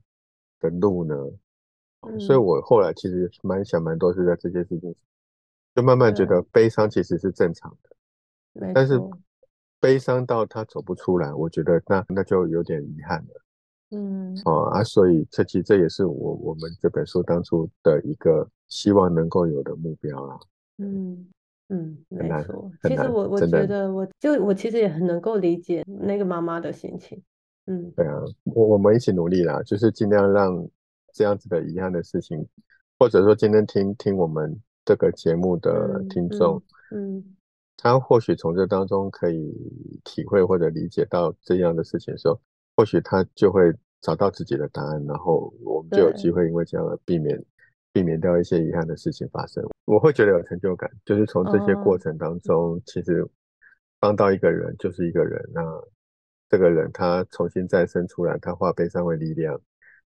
[0.60, 1.14] 的路呢？
[2.20, 4.94] 所以我后来其实蛮想蛮多是在这件事情
[5.74, 9.00] 就慢慢觉得悲伤其实是正常的，但是
[9.80, 13.42] 悲伤到他走不出来，我觉得那那就有点遗憾了。
[13.90, 20.38] 嗯，哦啊，所以这其实这也是我我们这本书当初的一个希望能够有的目标啊。
[20.78, 21.26] 嗯
[21.68, 22.70] 嗯，没错。
[22.82, 27.20] 其实我我觉得，我就我其实也很能够理解那个妈妈的心情。
[27.66, 28.14] 嗯，对啊，
[28.44, 30.68] 我我们一起努力啦，就是尽量让
[31.12, 32.46] 这样子的遗憾的事情，
[32.98, 37.22] 或者说今天听听我们这个节目的听众，嗯，
[37.76, 39.52] 他或许从这当中可以
[40.04, 42.40] 体会或者理解到这样的事情的时候。
[42.78, 47.42] 或许他就会找到自己的答案，然后我们就有机会因为这样而避免
[47.90, 49.64] 避免掉一些遗憾的事情发生。
[49.86, 53.26] 我会觉得有成就感，就是从这些过程当中，其实
[53.98, 55.42] 帮到一个人就是一个人。
[55.54, 55.62] 那
[56.48, 59.60] 这个人他重新再生出来，他化悲伤为力量，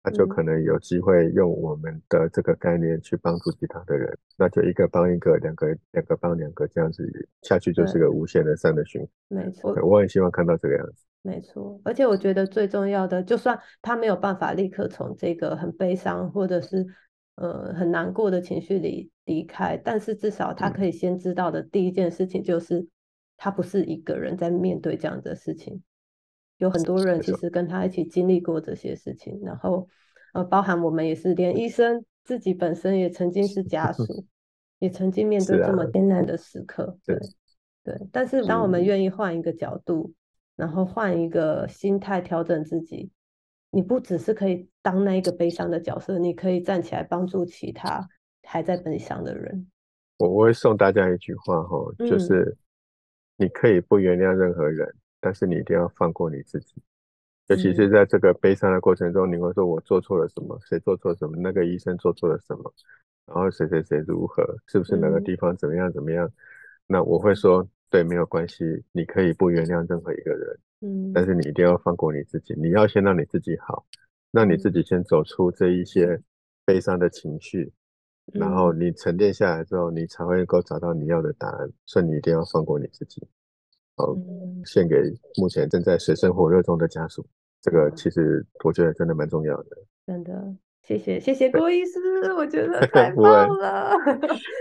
[0.03, 4.17] 他就可能有机会用我们的这个概念去帮助其他的人。
[4.37, 7.05] 那就一个帮一个，两个两个帮两个，这样子
[7.43, 9.11] 下去就是个无限的善的循环。
[9.29, 11.05] 没错，我很希望看到这个样子。
[11.23, 16.87] 没错，而且我觉得最重要的，就算他没有办法立刻从这个很悲伤或者是
[17.35, 22.87] 呃很难过的情绪里离开，但是至少他可以先知道的第一件事情就是，
[23.37, 25.83] 他不是一个人在面对这样的事情，
[26.59, 29.89] 有很多人其实跟他一起经历过这些事情，然后
[30.35, 34.25] 呃，包含我们也是，连医生自己本身也曾经是家 属，
[34.79, 35.85] 也曾经面对这么。
[35.91, 37.19] 艰难的时刻，对
[37.85, 40.13] 对，但是当我们愿意换一个角度。
[40.57, 43.11] 然后换一个心态调整自己，
[43.69, 48.09] 你不只是可以当那一个悲伤的角色，你可以站起来帮助其他
[48.43, 49.71] 还在悲伤的人。
[50.17, 52.57] 我我会送大家一句话哈，就是
[53.37, 54.89] 你可以不原谅任何人，
[55.21, 56.83] 但是你一定要放过你自己。
[57.49, 60.59] 尤其是在这个悲伤的过程中，你会说我做错了什么？
[60.65, 61.37] 谁做错什么？
[61.39, 62.73] 那个医生做错了什么？
[63.27, 64.45] 然后谁谁谁如何？
[64.67, 66.31] 是不是哪个地方怎么样怎么样？
[66.87, 67.69] 那我会说。
[67.89, 73.87] 对，没有关系，你可以不原谅任何一个人，嗯，但是你一定要放过你自己，你要先让你自己好，
[74.33, 76.21] 让你自己先走出这一些
[76.65, 77.73] 悲伤的情绪，
[78.33, 81.71] 然后你沉淀下来之后，你才会能够找到你要的答案。
[81.87, 83.23] 所以你一定要放过你自己。
[83.97, 84.15] 好，
[84.65, 84.97] 献给
[85.41, 87.27] 目前正在水深火热中的家属，
[87.63, 89.69] 这个其实我觉得真的蛮重要的，
[90.07, 90.55] 真的。
[90.83, 91.99] 谢谢谢谢郭医师，
[92.39, 93.91] 我觉得 太棒了，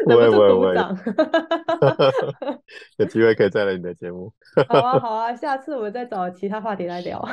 [0.05, 0.73] 不会 不会不会，
[2.97, 4.33] 有机会可以再来你的节目。
[4.67, 7.23] 好啊好啊，下次我们再找其他话题来聊。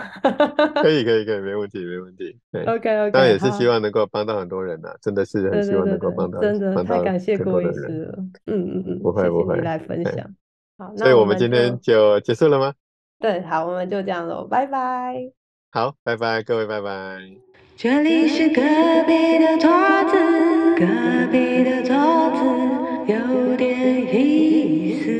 [0.82, 2.38] 可以可以可以，没问题没问题。
[2.52, 8.18] OK OK，当然也是希望能够帮到很多人呐，真的是很希望能够帮到真的太感谢郭医师了。
[8.44, 10.30] 嗯嗯嗯，不会不会，来分享。
[10.78, 12.74] 好，所以我们今天就结束了吗？
[13.18, 15.30] 对，好，我们就这样喽，拜拜。
[15.70, 17.18] 好，拜拜，各位拜拜。
[17.76, 18.60] 这里是隔
[19.06, 19.70] 壁的桌
[20.10, 20.16] 子，
[20.76, 20.86] 隔
[21.30, 21.94] 壁的桌
[22.32, 22.42] 子
[23.12, 25.11] 有点意思。